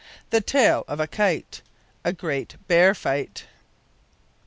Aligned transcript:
THE 0.31 0.41
TALE 0.41 0.83
OF 0.87 0.99
A 0.99 1.05
KITE 1.05 1.61
A 2.03 2.11
GREAT 2.11 2.55
BEAR 2.67 2.95
FIGHT. 2.95 3.45